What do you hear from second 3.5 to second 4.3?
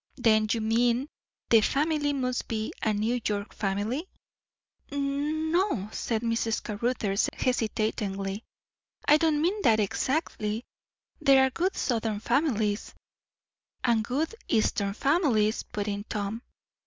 family?"